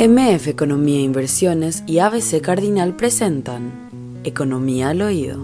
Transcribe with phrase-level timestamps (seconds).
[0.00, 5.42] MF Economía e Inversiones y ABC Cardinal presentan Economía al Oído.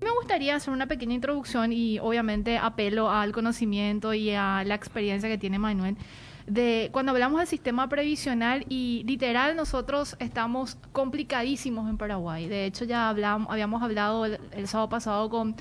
[0.00, 5.28] Me gustaría hacer una pequeña introducción y obviamente apelo al conocimiento y a la experiencia
[5.28, 5.98] que tiene Manuel
[6.46, 12.48] de cuando hablamos del sistema previsional y literal nosotros estamos complicadísimos en Paraguay.
[12.48, 15.54] De hecho ya hablamos, habíamos hablado el sábado pasado con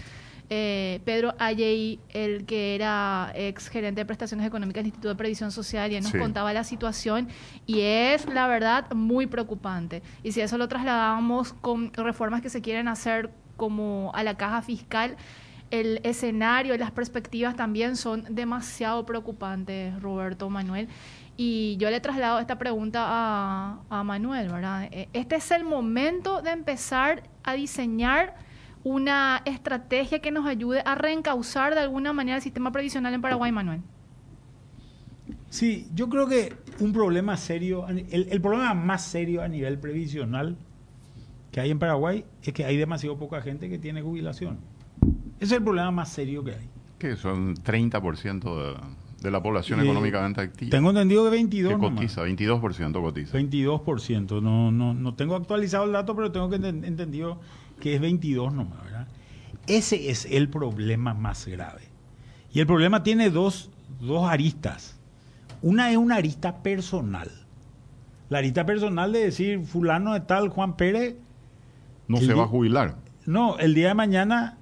[0.50, 5.52] eh, Pedro Ayey, el que era ex gerente de prestaciones económicas del Instituto de Previsión
[5.52, 7.28] Social, y él nos contaba la situación
[7.66, 10.04] y es, la verdad, muy preocupante.
[10.24, 14.62] Y si eso lo trasladamos con reformas que se quieren hacer como a la caja
[14.62, 15.18] fiscal,
[15.72, 20.88] el escenario y las perspectivas también son demasiado preocupantes, Roberto Manuel.
[21.38, 24.84] Y yo le he trasladado esta pregunta a, a Manuel, ¿verdad?
[24.92, 28.36] E, este es el momento de empezar a diseñar
[28.86, 33.52] una estrategia que nos ayude a reencauzar de alguna manera el sistema previsional en Paraguay,
[33.52, 33.82] Manuel?
[35.50, 40.56] Sí, yo creo que un problema serio, el, problema más serio a nivel previsional
[41.52, 44.60] que hay en Paraguay es que hay demasiado poca gente que tiene jubilación.
[45.40, 46.70] Ese es el problema más serio que hay.
[47.00, 48.80] Que son 30% de,
[49.20, 50.70] de la población económicamente activa.
[50.70, 53.38] Tengo entendido que 22 que cotiza, 22% cotiza.
[53.40, 57.40] 22%, no, no, no tengo actualizado el dato, pero tengo que entendido
[57.80, 59.08] que es 22 nomás, ¿verdad?
[59.68, 61.84] Ese es el problema más grave.
[62.54, 64.98] Y el problema tiene dos, dos aristas.
[65.62, 67.32] Una es una arista personal.
[68.30, 71.16] La arista personal de decir, fulano de tal, Juan Pérez...
[72.08, 72.98] No se va a jubilar.
[73.26, 74.58] No, el día de mañana,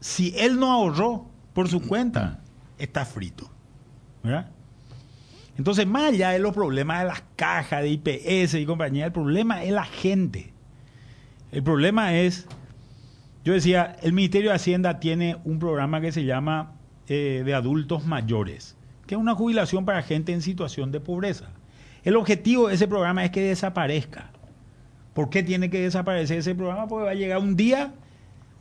[0.00, 2.40] si él no ahorró por su cuenta,
[2.78, 3.48] está frito.
[4.22, 4.50] ¿Verdad?
[5.56, 9.64] Entonces, más allá de los problemas de las cajas, de IPS y compañía, el problema
[9.64, 10.52] es la gente.
[11.50, 12.46] El problema es,
[13.48, 16.74] yo decía, el Ministerio de Hacienda tiene un programa que se llama
[17.08, 21.46] eh, de adultos mayores, que es una jubilación para gente en situación de pobreza.
[22.04, 24.32] El objetivo de ese programa es que desaparezca.
[25.14, 26.88] ¿Por qué tiene que desaparecer ese programa?
[26.88, 27.94] Porque va a llegar un día,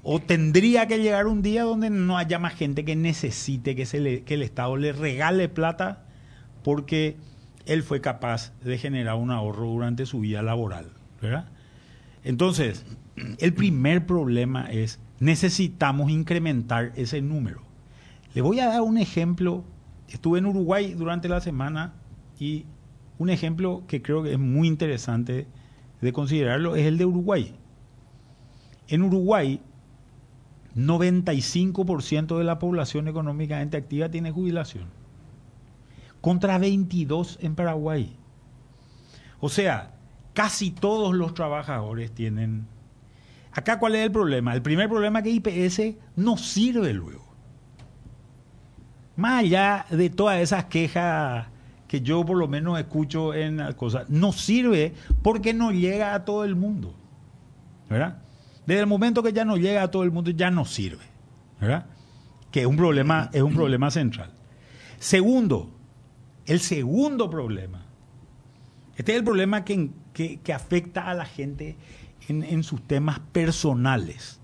[0.03, 4.23] o tendría que llegar un día donde no haya más gente que necesite que, se
[4.23, 6.05] que el Estado le regale plata
[6.63, 7.17] porque
[7.65, 10.93] él fue capaz de generar un ahorro durante su vida laboral.
[11.21, 11.49] ¿verdad?
[12.23, 12.85] Entonces,
[13.39, 17.61] el primer problema es, necesitamos incrementar ese número.
[18.33, 19.63] Le voy a dar un ejemplo.
[20.09, 21.93] Estuve en Uruguay durante la semana
[22.39, 22.65] y
[23.17, 25.47] un ejemplo que creo que es muy interesante
[26.01, 27.55] de considerarlo es el de Uruguay.
[28.87, 29.59] En Uruguay,
[30.75, 34.85] 95% de la población económicamente activa tiene jubilación,
[36.21, 38.15] contra 22 en Paraguay.
[39.39, 39.96] O sea,
[40.37, 42.67] casi todos los trabajadores tienen...
[43.53, 44.53] Acá cuál es el problema?
[44.53, 47.25] El primer problema es que IPS no sirve luego.
[49.15, 51.47] Más allá de todas esas quejas
[51.87, 54.93] que yo por lo menos escucho en las cosas, no sirve
[55.23, 56.93] porque no llega a todo el mundo.
[57.89, 58.19] ¿Verdad?
[58.67, 61.05] Desde el momento que ya no llega a todo el mundo, ya no sirve.
[61.59, 61.87] ¿Verdad?
[62.51, 64.29] Que es un problema, es un problema central.
[64.99, 65.71] Segundo,
[66.45, 67.86] el segundo problema
[68.97, 69.91] este es el problema que,
[70.53, 71.77] afecta a la gente
[72.27, 74.41] en, sus temas personales.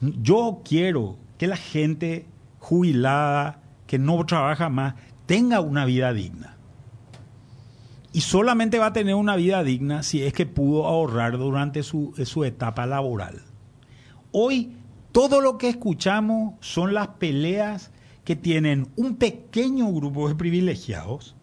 [0.00, 2.26] Yo quiero que la gente
[2.58, 4.94] jubilada, que no trabaja más,
[5.26, 6.56] tenga una vida digna.
[8.12, 12.12] Y solamente va a tener una vida digna si es que pudo ahorrar durante su,
[12.24, 13.42] su etapa laboral.
[14.32, 14.72] Hoy
[15.12, 17.92] todo lo que escuchamos son las peleas
[18.24, 21.36] que tienen un pequeño grupo de privilegiados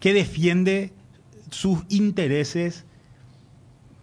[0.00, 0.92] que defiende
[1.50, 2.86] sus intereses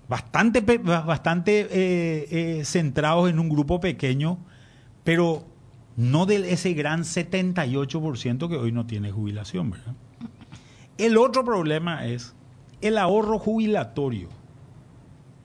[0.08, 2.28] bastante, bastante eh,
[2.60, 4.38] eh, centrados en un grupo pequeño,
[5.04, 5.46] pero
[5.96, 9.74] no de ese gran 78% que hoy no tiene jubilación.
[10.98, 12.36] El otro problema es
[12.82, 14.30] el ahorro jubilatorio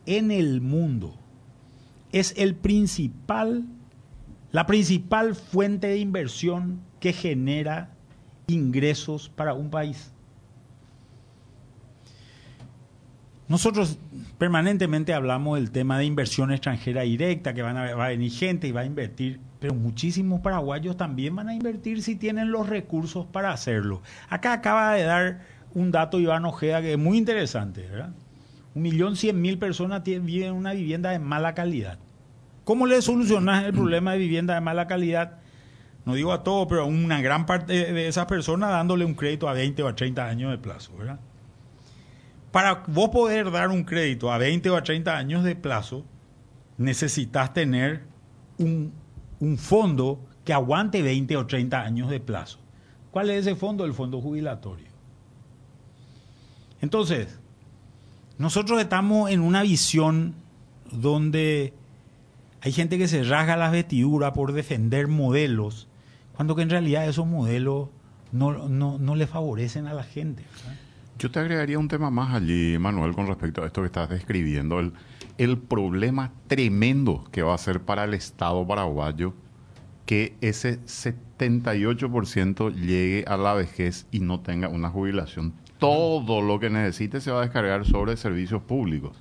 [0.07, 1.15] en el mundo.
[2.13, 3.65] Es el principal,
[4.51, 7.91] la principal fuente de inversión que genera
[8.47, 10.13] ingresos para un país.
[13.49, 13.99] Nosotros
[14.39, 18.69] permanentemente hablamos del tema de inversión extranjera directa, que van a, va a venir gente
[18.69, 23.27] y va a invertir, pero muchísimos paraguayos también van a invertir si tienen los recursos
[23.27, 24.03] para hacerlo.
[24.29, 25.41] Acá acaba de dar
[25.75, 28.13] un dato Iván Ojeda que es muy interesante, ¿verdad?
[28.75, 31.99] Un millón cien mil personas viven en una vivienda de mala calidad.
[32.65, 35.39] ¿Cómo le solucionas el problema de vivienda de mala calidad?
[36.05, 39.49] No digo a todo, pero a una gran parte de esas personas dándole un crédito
[39.49, 41.19] a 20 o a 30 años de plazo, ¿verdad?
[42.53, 46.05] Para vos poder dar un crédito a 20 o a 30 años de plazo,
[46.77, 48.03] necesitas tener
[48.59, 48.93] un,
[49.57, 52.59] fondo que aguante 20 o 30 años de plazo.
[53.11, 53.85] ¿Cuál es ese fondo?
[53.85, 54.87] El fondo jubilatorio.
[56.83, 57.39] Entonces,
[58.39, 60.35] nosotros estamos en una visión
[60.91, 61.73] donde
[62.61, 65.89] hay gente que se rasga las vestiduras por defender modelos,
[66.35, 67.89] cuando que en realidad esos modelos
[68.31, 70.45] no, no, no le favorecen a la gente.
[71.19, 74.81] Yo te agregaría un tema más allí, Manuel, con respecto a esto que estás describiendo,
[74.81, 74.93] el,
[75.39, 79.35] el problema tremendo que va a ser para el Estado paraguayo
[80.07, 85.55] que ese 78% llegue a la vejez y no tenga una jubilación.
[85.79, 89.17] Todo lo que necesite se va a descargar sobre servicios públicos.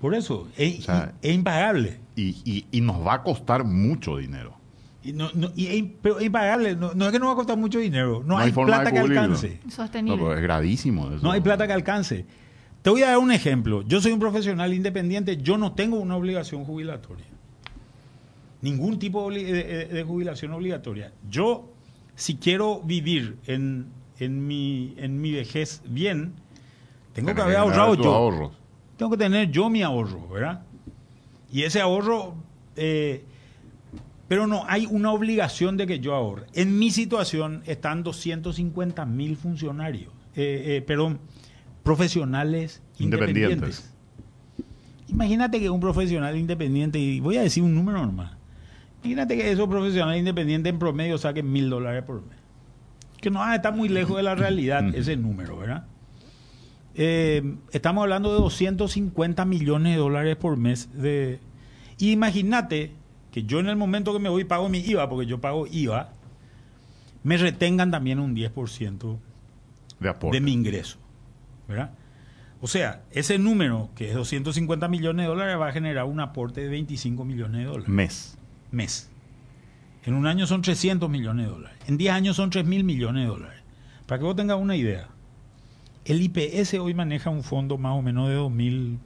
[0.00, 2.00] Por eso, es, O sea, es impagable.
[2.16, 4.56] Y, y- y nos va a costar mucho dinero.
[5.04, 6.74] Y no, no- y es- pero impagable.
[6.76, 8.20] No, no es que no va a costar mucho dinero.
[8.20, 9.60] No, No hay, hay forma plata de que alcance.
[9.64, 10.16] No, Sostenible.
[10.18, 11.22] pero es gravísimo eso.
[11.22, 12.24] No hay plata que alcance.
[12.82, 13.82] Te voy a dar un ejemplo.
[13.82, 15.36] Yo soy un profesional independiente.
[15.36, 17.26] Yo no tengo una obligación jubilatoria.
[18.62, 21.12] Ningún tipo de, obli- de- de jubilación obligatoria.
[21.30, 21.70] Yo,
[22.14, 23.86] si quiero vivir en,
[24.18, 26.32] en, mi, en mi vejez bien,
[27.12, 28.14] tengo que haber ahorrado yo.
[28.14, 28.52] ahorros.
[28.96, 30.62] Tengo que tener yo mi ahorro, ¿verdad?
[31.52, 32.36] Y ese ahorro,
[32.76, 33.24] eh,
[34.28, 36.46] pero no hay una obligación de que yo ahorre.
[36.54, 41.20] En mi situación están 250 mil funcionarios, eh, eh, perdón,
[41.82, 43.50] profesionales independientes.
[43.52, 43.94] Independientes.
[45.08, 48.32] Imagínate que un profesional independiente, y voy a decir un número nomás,
[49.02, 52.38] imagínate que esos profesionales independientes en promedio saquen mil dólares por mes.
[53.20, 55.86] Que no está muy lejos de la realidad ese número, ¿verdad?
[56.94, 60.90] Eh, estamos hablando de 250 millones de dólares por mes.
[60.94, 61.40] De...
[61.98, 62.92] Y imagínate
[63.34, 66.12] que yo en el momento que me voy pago mi IVA, porque yo pago IVA,
[67.24, 69.18] me retengan también un 10%
[69.98, 70.36] De aporte.
[70.36, 70.98] de mi ingreso.
[71.66, 71.90] ¿verdad?
[72.60, 76.60] O sea, ese número, que es 250 millones de dólares, va a generar un aporte
[76.60, 78.38] de 25 millones de dólares Mes.
[78.70, 79.10] mes.
[80.04, 81.76] En un año son 300 millones de dólares.
[81.88, 83.60] En 10 años son 3 mil millones de dólares.
[84.06, 85.08] Para que vos tengas una idea,
[86.04, 89.00] el IPS hoy maneja un fondo más o menos de 2 mil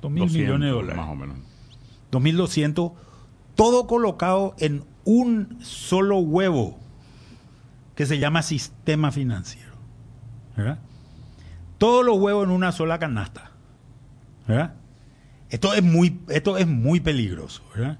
[0.00, 0.96] 2 mil 200, millones de dólares.
[0.96, 1.36] Más o menos.
[2.12, 2.92] 2.200,
[3.56, 6.78] todo colocado en un solo huevo
[7.96, 9.72] que se llama sistema financiero.
[11.78, 13.50] Todos los huevos en una sola canasta.
[15.50, 17.62] Esto es muy, esto es muy peligroso.
[17.74, 17.98] ¿verdad?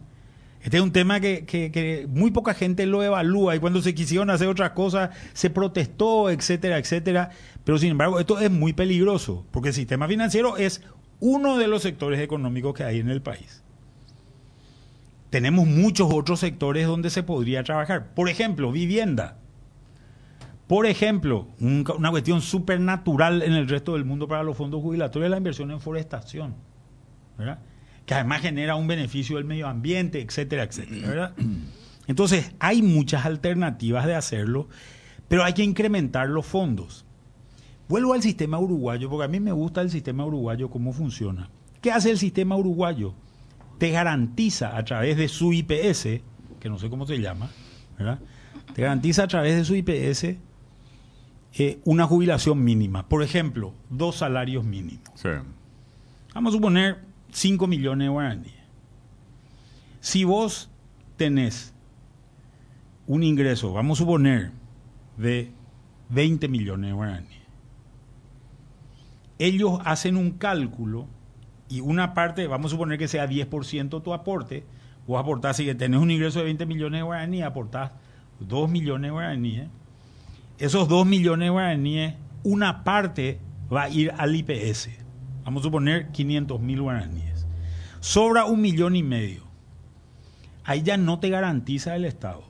[0.62, 4.30] Este es un tema que- que muy poca gente lo evalúa y cuando se quisieron
[4.30, 7.30] hacer otras cosas se protestó, etcétera, etcétera.
[7.64, 10.82] Pero sin embargo, esto es muy peligroso porque el sistema financiero es
[11.20, 13.62] uno de los sectores económicos que hay en el país
[15.30, 18.14] tenemos muchos otros sectores donde se podría trabajar.
[18.14, 19.38] Por ejemplo, vivienda.
[20.66, 25.26] Por ejemplo, un- una cuestión supernatural en el resto del mundo para los fondos jubilatorios
[25.26, 26.54] es la inversión en forestación,
[27.38, 27.60] ¿verdad?
[28.04, 31.08] que además genera un beneficio del medio ambiente, etcétera, etcétera.
[31.08, 31.32] ¿verdad?
[32.06, 34.68] Entonces, hay muchas alternativas de hacerlo,
[35.26, 37.04] pero hay que incrementar los fondos.
[37.88, 41.50] Vuelvo al sistema uruguayo, porque a mí me gusta el sistema uruguayo, cómo funciona.
[41.80, 43.12] ¿Qué hace el sistema uruguayo?
[43.78, 46.20] Te garantiza a través de su IPS,
[46.60, 47.50] que no sé cómo se llama,
[47.98, 48.18] ¿verdad?
[48.74, 50.36] Te garantiza a través de su IPS
[51.58, 53.08] eh, una jubilación mínima.
[53.08, 55.08] Por ejemplo, dos salarios mínimos.
[55.14, 55.28] Sí.
[56.34, 56.98] Vamos a suponer
[57.32, 58.54] 5 millones de guaraníes.
[60.00, 60.70] Si vos
[61.16, 61.74] tenés
[63.06, 64.52] un ingreso, vamos a suponer,
[65.16, 65.50] de
[66.10, 67.42] 20 millones de guaraníes,
[69.38, 71.08] ellos hacen un cálculo
[71.68, 74.64] y una parte, vamos a suponer que sea 10% tu aporte,
[75.06, 77.92] vos aportás, si tenés un ingreso de 20 millones de guaraníes, aportás
[78.40, 79.68] 2 millones de guaraníes,
[80.58, 83.40] esos 2 millones de guaraníes, una parte
[83.72, 84.90] va a ir al IPS.
[85.44, 87.46] Vamos a suponer 500 mil guaraníes.
[88.00, 89.44] Sobra un millón y medio.
[90.64, 92.44] Ahí ya no te garantiza el Estado.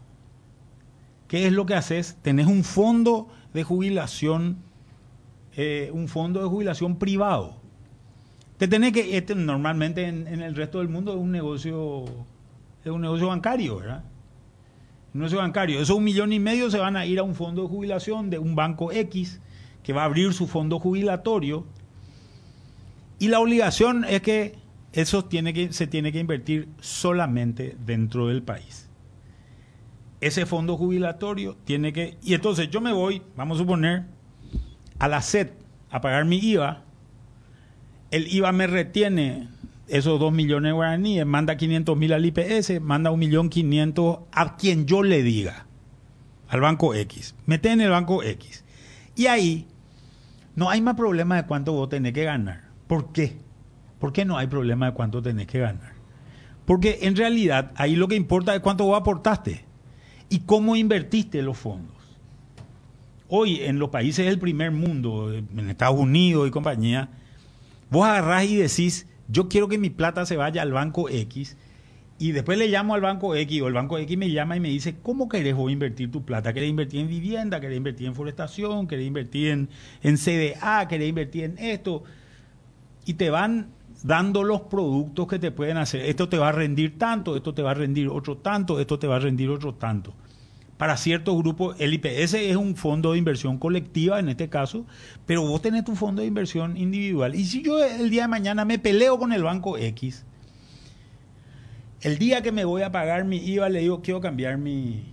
[1.28, 2.16] ¿Qué es lo que haces?
[2.22, 4.58] Tenés un fondo de jubilación,
[5.56, 7.56] eh, un fondo de jubilación privado.
[8.58, 12.04] Te tenés que, este, normalmente en, el resto del mundo es un negocio,
[12.84, 14.04] es un negocio bancario, ¿verdad?
[15.12, 15.80] Un negocio bancario.
[15.80, 18.38] Esos un millón y medio se van a ir a un fondo de jubilación de
[18.38, 19.40] un banco X
[19.82, 21.66] que va a abrir su fondo jubilatorio.
[23.18, 24.58] Y la obligación es que
[24.92, 28.88] eso tiene que, se tiene que invertir solamente dentro del país.
[30.22, 32.16] Ese fondo jubilatorio tiene que...
[32.22, 34.06] Y entonces yo me voy, vamos a suponer,
[34.98, 35.50] a la SED
[35.90, 36.85] a pagar mi IVA.
[38.10, 39.48] El IVA me retiene
[39.88, 45.02] esos 2 millones de guaraníes, manda 500 mil al IPS, manda 1.500.000 a quien yo
[45.02, 45.66] le diga,
[46.48, 47.34] al banco X.
[47.46, 48.64] Mete en el banco X.
[49.14, 49.66] Y ahí
[50.54, 52.62] no hay más problema de cuánto vos tenés que ganar.
[52.86, 53.36] ¿Por qué?
[53.98, 55.92] ¿Por qué no hay problema de cuánto tenés que ganar?
[56.64, 59.64] Porque en realidad ahí lo que importa es cuánto vos aportaste
[60.28, 61.94] y cómo invertiste los fondos.
[63.28, 67.08] Hoy en los países del primer mundo, en Estados Unidos y compañía,
[67.90, 71.56] vos agarrás y decís, yo quiero que mi plata se vaya al banco X
[72.18, 74.68] y después le llamo al banco X o el banco X me llama y me
[74.70, 76.52] dice, ¿cómo querés vos invertir tu plata?
[76.54, 77.60] ¿Querés invertir en vivienda?
[77.60, 78.86] ¿Querés invertir en forestación?
[78.86, 79.68] ¿Querés invertir en,
[80.02, 80.88] en CDA?
[80.88, 82.04] ¿Querés invertir en esto?
[83.04, 83.68] Y te van
[84.02, 86.02] dando los productos que te pueden hacer.
[86.02, 89.06] Esto te va a rendir tanto, esto te va a rendir otro tanto, esto te
[89.06, 90.14] va a rendir otro tanto.
[90.76, 94.84] Para ciertos grupos, el IPS es un fondo de inversión colectiva en este caso,
[95.24, 97.34] pero vos tenés tu fondo de inversión individual.
[97.34, 100.24] Y si yo el día de mañana me peleo con el banco X,
[102.02, 105.04] el día que me voy a pagar mi IVA le digo, quiero cambiar mi,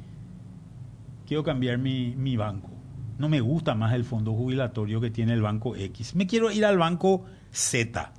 [1.26, 2.70] quiero cambiar mi, mi banco.
[3.18, 6.14] No me gusta más el fondo jubilatorio que tiene el banco X.
[6.16, 8.12] Me quiero ir al banco Z.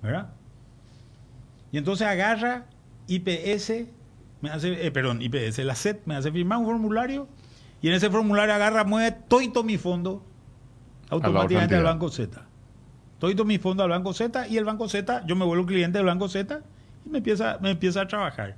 [0.00, 0.30] ¿Verdad?
[1.72, 2.66] Y entonces agarra
[3.08, 3.88] IPS,
[4.40, 7.28] me hace, eh, perdón, IPS, la SET, me hace firmar un formulario
[7.80, 10.24] y en ese formulario agarra, mueve todo mi fondo
[11.10, 12.44] automáticamente al banco Z.
[13.18, 16.06] Todo mi fondo al banco Z y el banco Z, yo me vuelvo cliente del
[16.06, 16.60] banco Z
[17.04, 18.56] y me empieza, me empieza a trabajar.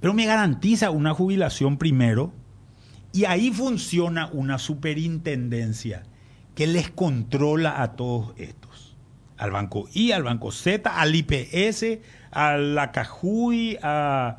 [0.00, 2.32] Pero me garantiza una jubilación primero
[3.12, 6.02] y ahí funciona una superintendencia
[6.54, 8.96] que les controla a todos estos.
[9.36, 11.98] Al banco I, al banco Z, al IPS,
[12.30, 14.36] a la Cajuy, a,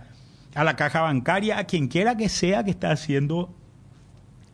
[0.55, 3.53] a la caja bancaria, a quien quiera que sea que está haciendo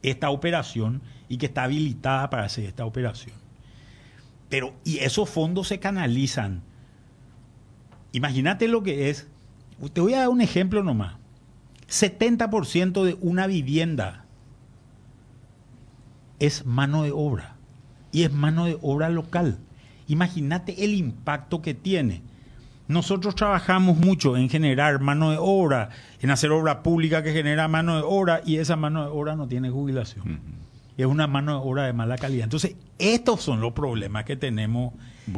[0.01, 3.35] esta operación y que está habilitada para hacer esta operación.
[4.49, 6.63] Pero, y esos fondos se canalizan
[8.11, 9.27] Imagínate lo que es.
[9.93, 11.15] Te voy a dar un ejemplo nomás.
[11.89, 14.25] 70% de una vivienda
[16.39, 17.55] es mano de obra.
[18.11, 19.59] Y es mano de obra local.
[20.07, 22.21] Imagínate el impacto que tiene.
[22.87, 27.95] Nosotros trabajamos mucho en generar mano de obra, en hacer obra pública que genera mano
[27.95, 30.39] de obra y esa mano de obra no tiene jubilación.
[30.97, 32.43] Es una mano de obra de mala calidad.
[32.43, 34.93] Entonces, estos son los problemas que tenemos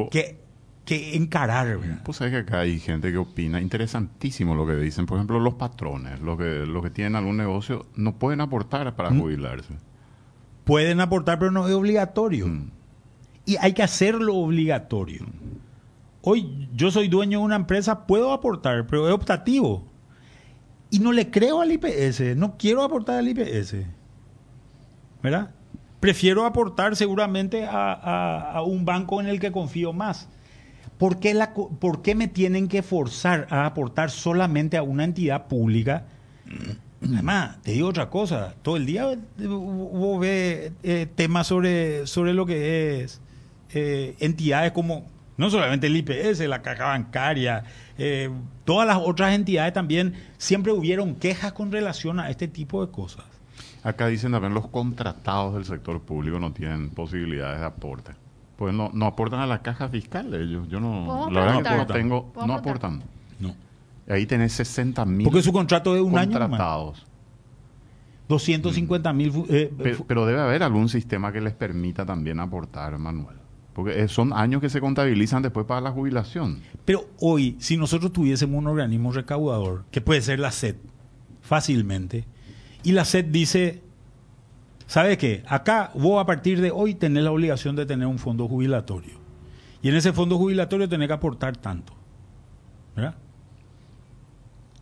[0.10, 0.44] que
[0.86, 1.80] que encarar.
[2.04, 5.06] Pues sabes que acá hay gente que opina, interesantísimo lo que dicen.
[5.06, 9.10] Por ejemplo, los patrones, los que, los que tienen algún negocio, no pueden aportar para
[9.10, 9.20] mm.
[9.20, 9.74] jubilarse.
[10.66, 12.48] Pueden aportar, pero no es obligatorio.
[12.48, 12.72] Mm.
[13.46, 15.26] Y hay que hacerlo obligatorio.
[16.24, 19.84] Hoy yo soy dueño de una empresa, puedo aportar, pero es optativo.
[20.90, 23.76] Y no le creo al IPS, no quiero aportar al IPS.
[25.22, 25.52] ¿Verdad?
[26.00, 30.28] Prefiero aportar seguramente a un banco en el que confío más.
[30.98, 35.48] ¿Por qué, la, ¿Por qué me tienen que forzar a aportar solamente a una entidad
[35.48, 36.06] pública?
[37.04, 42.46] Además, te digo otra cosa, todo el día vos ves eh, temas sobre, sobre lo
[42.46, 43.20] que es
[43.74, 45.06] eh, entidades como,
[45.38, 47.64] no solamente el IPS, la caja bancaria,
[47.98, 48.30] eh,
[48.66, 53.26] todas las otras entidades también, siempre hubieron quejas con relación a este tipo de cosas.
[53.84, 58.14] Acá dicen también los contratados del sector público no tienen posibilidades de aporte.
[58.56, 60.70] Pues no, no aportan a la caja fiscal ellos.
[60.70, 63.04] Yo no, la verdad que tengo, no aportan.
[63.40, 63.56] No.
[64.08, 65.26] Ahí tenés 60 mil.
[65.26, 66.40] Porque su contrato es un año.
[66.40, 67.06] Contratados.
[68.30, 69.34] 250 mil.
[69.50, 69.72] Eh,
[70.08, 73.43] pero, debe haber algún sistema que les permita también aportar, Manuel.
[73.74, 76.62] Porque son años que se contabilizan después para la jubilación.
[76.86, 80.76] Pero hoy, si nosotros tuviésemos un organismo recaudador, que puede ser la SED,
[81.42, 82.26] fácilmente,
[82.84, 83.82] y la SED dice,
[84.88, 85.44] ¿Sabes qué?
[85.48, 89.14] Acá vos a partir de hoy tenés la obligación de tener un fondo jubilatorio.
[89.82, 91.94] Y en ese fondo jubilatorio tenés que aportar tanto.
[92.96, 93.16] ¿Verdad?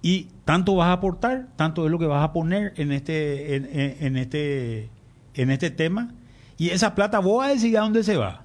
[0.01, 4.17] Y tanto vas a aportar, tanto es lo que vas a poner en este, en,
[4.17, 4.89] este,
[5.35, 6.11] en este tema.
[6.57, 8.43] Y esa plata vos a decidir a dónde se va.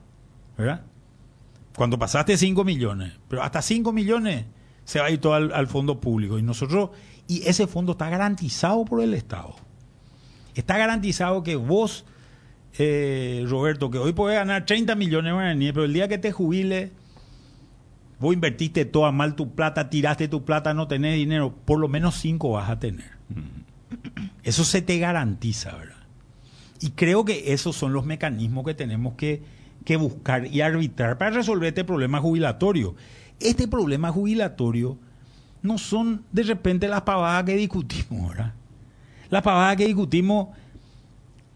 [0.56, 0.82] ¿Verdad?
[1.76, 4.46] Cuando pasaste 5 millones, pero hasta 5 millones
[4.84, 6.38] se va a ir todo al, al fondo público.
[6.38, 6.90] Y nosotros,
[7.28, 9.56] y ese fondo está garantizado por el Estado
[10.60, 12.04] está garantizado que vos,
[12.78, 16.92] eh, Roberto, que hoy podés ganar 30 millones de pero el día que te jubile,
[18.18, 22.16] vos invertiste toda mal tu plata, tiraste tu plata, no tenés dinero, por lo menos
[22.16, 23.10] 5 vas a tener.
[24.42, 25.94] Eso se te garantiza, ¿verdad?
[26.80, 29.42] Y creo que esos son los mecanismos que tenemos que,
[29.86, 32.96] que buscar y arbitrar para resolver este problema jubilatorio.
[33.38, 34.98] Este problema jubilatorio
[35.62, 38.52] no son de repente las pavadas que discutimos, ¿verdad?
[39.30, 40.48] La pavada que discutimos,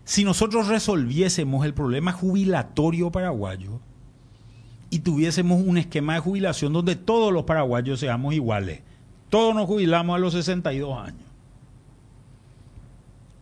[0.05, 3.81] si nosotros resolviésemos el problema jubilatorio paraguayo
[4.91, 8.81] y tuviésemos un esquema de jubilación donde todos los paraguayos seamos iguales,
[9.29, 11.31] todos nos jubilamos a los 62 años.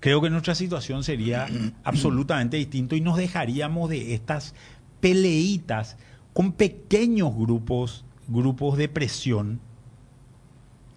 [0.00, 1.46] Creo que nuestra situación sería
[1.84, 4.54] absolutamente distinta y nos dejaríamos de estas
[5.00, 5.96] peleitas
[6.32, 9.60] con pequeños grupos, grupos de presión,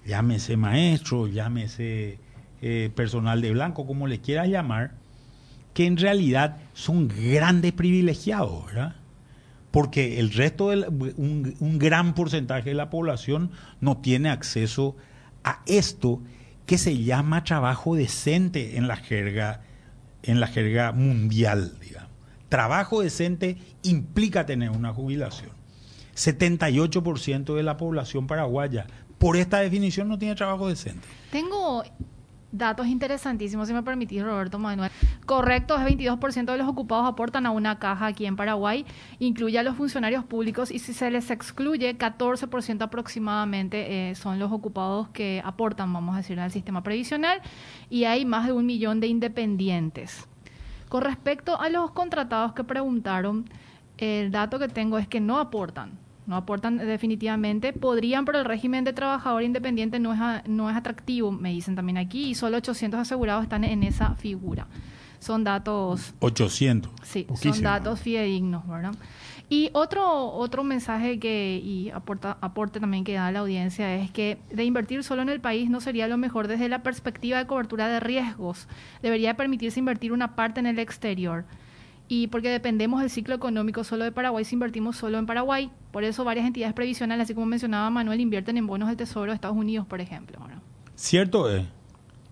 [0.05, 2.19] llámese maestro, llámese
[2.61, 4.91] eh, personal de blanco, como le quieras llamar,
[5.73, 8.95] que en realidad son grandes privilegiados, ¿verdad?
[9.71, 10.85] Porque el resto, del,
[11.17, 14.97] un, un gran porcentaje de la población no tiene acceso
[15.43, 16.21] a esto
[16.65, 19.61] que se llama trabajo decente en la jerga,
[20.23, 22.00] en la jerga mundial, digamos.
[22.51, 25.51] Trabajo decente implica tener una jubilación.
[26.17, 28.87] 78% de la población paraguaya,
[29.19, 31.07] por esta definición, no tiene trabajo decente.
[31.31, 31.81] Tengo
[32.51, 34.91] datos interesantísimos, si me permitís, Roberto Manuel.
[35.25, 38.85] Correcto, es 22% de los ocupados aportan a una caja aquí en Paraguay,
[39.19, 44.51] incluye a los funcionarios públicos y si se les excluye, 14% aproximadamente eh, son los
[44.51, 47.39] ocupados que aportan, vamos a decir, al sistema previsional
[47.89, 50.27] y hay más de un millón de independientes.
[50.91, 53.49] Con respecto a los contratados que preguntaron,
[53.97, 57.73] el dato que tengo es que no aportan no aportan definitivamente.
[57.73, 61.97] Podrían, pero el régimen de trabajador independiente no es, no es atractivo, me dicen también
[61.97, 64.67] aquí, y solo 800 asegurados están en esa figura.
[65.19, 66.13] Son datos...
[66.19, 66.91] 800.
[67.03, 68.93] Sí, son datos fidedignos, ¿verdad?
[69.51, 74.37] Y otro, otro mensaje que y aporta, aporte también que da la audiencia es que
[74.49, 77.89] de invertir solo en el país no sería lo mejor desde la perspectiva de cobertura
[77.89, 78.69] de riesgos.
[79.01, 81.43] Debería permitirse invertir una parte en el exterior
[82.07, 85.69] y porque dependemos del ciclo económico solo de Paraguay si invertimos solo en Paraguay.
[85.91, 89.35] Por eso varias entidades previsionales, así como mencionaba Manuel, invierten en bonos del Tesoro de
[89.35, 90.39] Estados Unidos, por ejemplo.
[90.95, 91.65] Cierto es,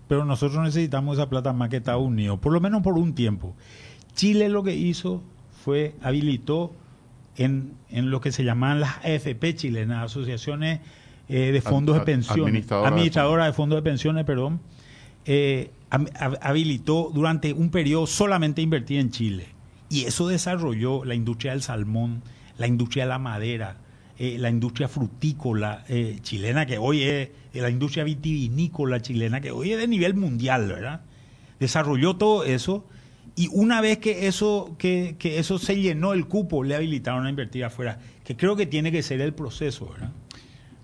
[0.08, 3.54] pero nosotros necesitamos esa plata más que Estados Unidos, por lo menos por un tiempo.
[4.14, 6.72] Chile lo que hizo fue habilitó
[7.44, 10.80] en, en lo que se llaman las AFP chilenas, asociaciones
[11.28, 14.60] eh, de fondos de pensiones, administradoras de fondos de pensiones, perdón,
[15.24, 19.46] eh, habilitó durante un periodo solamente invertir en Chile
[19.88, 22.22] y eso desarrolló la industria del salmón,
[22.58, 23.76] la industria de la madera,
[24.18, 29.50] eh, la industria frutícola eh, chilena, que hoy es eh, la industria vitivinícola chilena, que
[29.50, 31.00] hoy es de nivel mundial, ¿verdad?
[31.58, 32.84] Desarrolló todo eso
[33.36, 37.30] y una vez que eso, que, que eso se llenó el cupo, le habilitaron a
[37.30, 40.10] invertir afuera, que creo que tiene que ser el proceso, ¿verdad?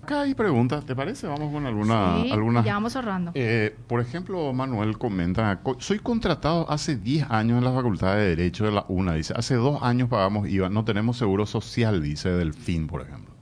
[0.07, 1.27] Acá hay preguntas, ¿te parece?
[1.27, 2.21] Vamos con alguna.
[2.23, 3.31] Sí, alguna, ya vamos cerrando.
[3.35, 8.63] Eh, por ejemplo, Manuel comenta: Soy contratado hace 10 años en la Facultad de Derecho
[8.63, 9.15] de la UNA.
[9.15, 13.33] Dice: Hace dos años pagamos IVA, no tenemos seguro social, dice Delfín, por ejemplo.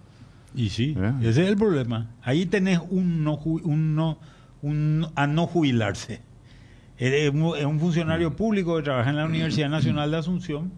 [0.56, 1.14] Y sí, ¿Eh?
[1.22, 2.16] ese es el problema.
[2.24, 4.18] Ahí tenés un no, un no,
[4.64, 6.22] un, a no jubilarse.
[6.98, 8.36] Es un funcionario mm.
[8.36, 10.72] público que trabaja en la Universidad Nacional de Asunción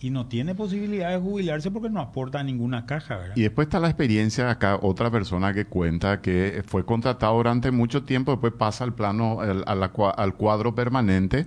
[0.00, 3.36] y no tiene posibilidad de jubilarse porque no aporta ninguna caja, ¿verdad?
[3.36, 8.02] Y después está la experiencia acá, otra persona que cuenta que fue contratado durante mucho
[8.04, 11.46] tiempo, después pasa al plano, al, cuadro permanente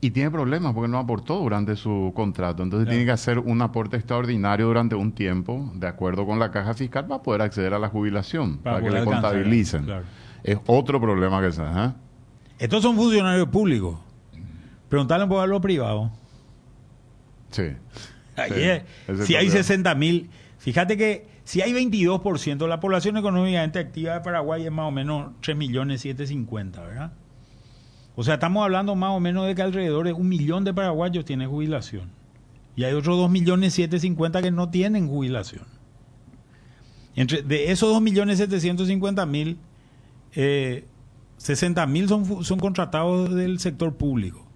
[0.00, 2.62] y tiene problemas porque no aportó durante su contrato.
[2.62, 6.72] Entonces tiene que hacer un aporte extraordinario durante un tiempo, de acuerdo con la caja
[6.72, 9.86] fiscal, para poder acceder a la jubilación, para, que le contabilicen.
[10.42, 11.62] Es otro problema que se...
[11.62, 11.92] ¿eh?
[12.58, 13.98] Estos son funcionarios públicos.
[14.88, 16.10] Preguntarle por lo privado.
[17.50, 17.64] Sí.
[19.24, 24.66] si hay 60 mil, fíjate que si hay 22%, la población económicamente activa de Paraguay
[24.66, 27.12] es más o menos 3 millones 750, ¿verdad?
[28.16, 31.24] O sea, estamos hablando más o menos de que alrededor de un millón de paraguayos
[31.24, 32.10] tienen jubilación.
[32.74, 35.64] Y hay otros 2 millones 750 que no tienen jubilación.
[37.14, 39.58] Entre, de esos 2 millones 750 mil,
[40.34, 40.84] eh,
[41.38, 44.46] 60 mil son, son contratados del sector público.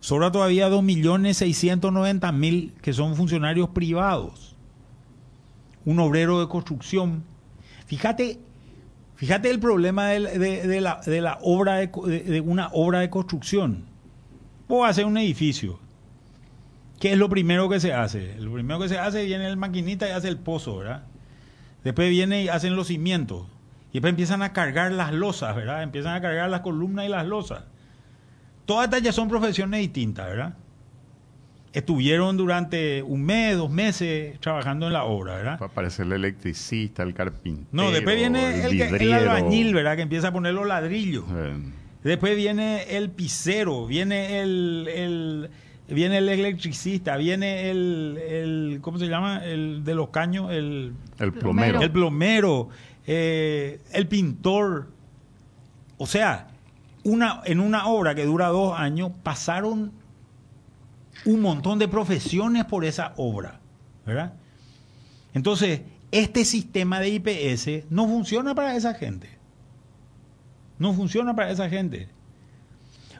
[0.00, 4.54] Sobra todavía 2.690.000 que son funcionarios privados.
[5.84, 7.24] Un obrero de construcción.
[7.86, 8.38] Fíjate,
[9.16, 10.20] fíjate el problema de,
[10.80, 13.86] la, de la, obra de, una obra de construcción.
[14.68, 15.80] Vos hacer un edificio.
[17.00, 18.36] ¿Qué es lo primero que se hace?
[18.38, 21.04] Lo primero que se hace viene el maquinita y hace el pozo, ¿verdad?
[21.84, 23.46] Después viene y hacen los cimientos.
[23.90, 25.82] Y después empiezan a cargar las losas, ¿verdad?
[25.82, 27.64] Empiezan a cargar las columnas y las losas.
[28.66, 30.54] Todas estas ya son profesiones distintas, ¿verdad?
[31.72, 35.62] Estuvieron durante un mes, dos meses trabajando en la obra, ¿verdad?
[35.62, 37.68] Aparece el electricista, el carpintero.
[37.72, 39.96] No, después viene el, el, albañil, ¿verdad?
[39.96, 41.24] Que empieza a poner los ladrillos.
[42.02, 45.50] Después viene el pisero, viene el,
[45.88, 49.44] viene el electricista, viene el, ¿cómo se llama?
[49.44, 51.80] El de los caños, el, el plomero.
[51.80, 52.68] El plomero,
[53.10, 54.88] eh, el pintor.
[55.96, 56.48] O sea,
[57.02, 59.92] una, en una obra que dura dos años, pasaron
[61.24, 63.60] un montón de profesiones por esa obra,
[64.06, 64.34] ¿verdad?
[65.32, 65.80] Entonces,
[66.12, 69.30] este sistema de IPS no funciona para esa gente.
[70.78, 72.08] No funciona para esa gente.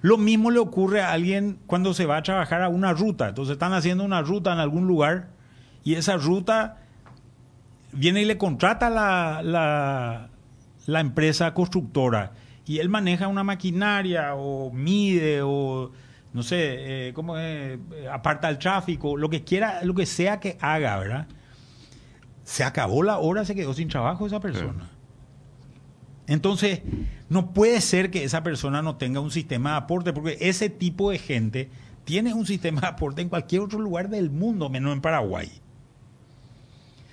[0.03, 3.31] Lo mismo le ocurre a alguien cuando se va a trabajar a una ruta.
[3.31, 5.31] Entonces están haciendo una ruta en algún lugar
[5.83, 6.83] y esa ruta
[7.92, 10.29] viene y le contrata la, la,
[10.87, 12.33] la empresa constructora
[12.66, 15.90] y él maneja una maquinaria o mide o
[16.33, 17.79] no sé, eh, ¿cómo es?
[17.92, 21.27] Eh, aparta el tráfico, lo que quiera, lo que sea que haga, ¿verdad?
[22.44, 24.90] Se acabó la hora, se quedó sin trabajo esa persona.
[26.27, 26.83] Entonces,
[27.31, 31.11] no puede ser que esa persona no tenga un sistema de aporte, porque ese tipo
[31.11, 31.70] de gente
[32.05, 35.51] tiene un sistema de aporte en cualquier otro lugar del mundo, menos en Paraguay.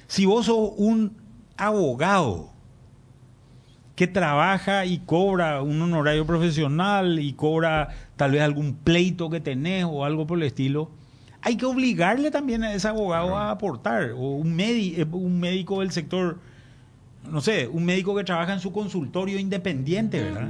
[0.08, 1.16] Si vos sos un
[1.58, 2.50] abogado
[3.96, 9.86] que trabaja y cobra un honorario profesional y cobra tal vez algún pleito que tenés
[9.86, 10.92] o algo por el estilo,
[11.42, 14.12] hay que obligarle también a ese abogado a aportar.
[14.12, 16.40] O un, eh, un médico del sector,
[17.30, 20.50] no sé, un médico que trabaja en su consultorio independiente, ¿verdad?